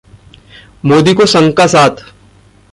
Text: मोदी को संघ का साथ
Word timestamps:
मोदी 0.85 1.13
को 1.13 1.25
संघ 1.25 1.53
का 1.53 1.67
साथ 1.67 2.03